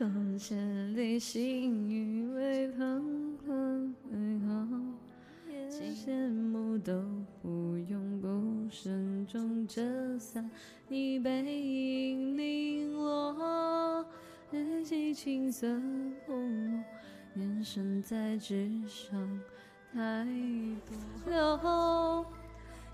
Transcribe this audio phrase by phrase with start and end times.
[0.00, 0.08] 多
[0.38, 4.66] 千里行雨为旁人美好，
[5.68, 7.04] 羡慕都
[7.42, 9.82] 不用，不慎重折
[10.18, 10.50] 伞，
[10.88, 14.06] 你背影零落，
[14.50, 15.66] 日记青涩
[16.24, 16.82] 泼墨，
[17.34, 19.38] 眼神在纸上
[19.92, 20.24] 太
[20.86, 20.96] 多
[21.30, 22.24] 留。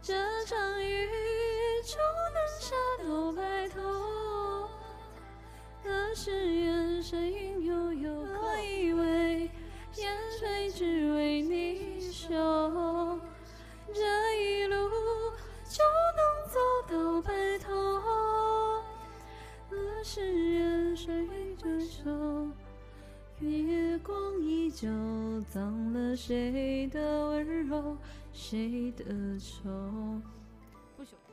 [0.02, 0.12] 这
[0.44, 1.06] 场雨
[1.84, 1.96] 就
[2.34, 4.68] 能下到白头，
[5.84, 6.30] 可是
[7.08, 9.48] 身影悠悠，我以为
[9.94, 12.28] 烟水只为你嗅，
[13.94, 14.02] 这
[14.42, 14.74] 一路
[15.70, 15.84] 就
[16.16, 16.58] 能走
[16.90, 17.70] 到白头，
[19.70, 21.28] 可是烟水
[21.62, 22.10] 对手，
[23.38, 24.88] 月光依旧
[25.48, 27.96] 脏了谁的温柔。
[28.32, 29.04] 谁的
[29.38, 29.70] 愁？
[30.96, 31.25] 不朽。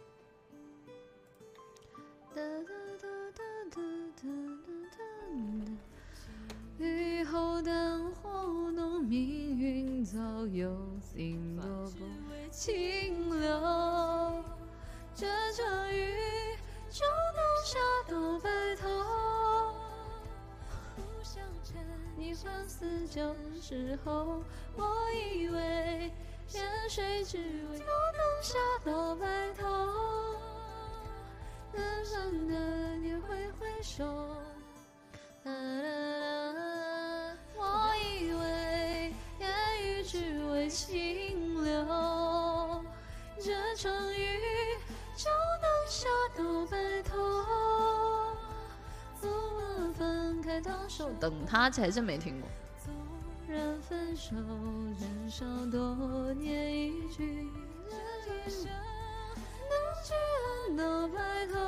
[8.13, 10.77] 灯火浓，命运早有
[11.15, 11.63] 定夺，
[11.97, 14.43] 不为清流。
[15.15, 16.13] 这场雨
[16.91, 17.03] 就
[17.33, 18.87] 能下到白头。
[22.15, 24.43] 你换四旧时候，
[24.75, 26.11] 我以为。
[26.53, 29.65] 烟水只为就能下到白头，
[31.73, 34.05] 远山的你挥挥手，
[41.63, 42.83] 流，
[43.39, 44.39] 这场雨
[45.15, 45.29] 就
[45.61, 47.11] 能下到白头，
[49.19, 51.09] 怎么分开到手？
[51.19, 52.49] 等他才真没听过。
[52.83, 52.93] 纵
[53.47, 54.35] 然分手，
[54.99, 57.49] 人少多年一句，
[59.69, 59.71] 能
[60.03, 60.13] 去
[60.67, 61.62] 安到白头。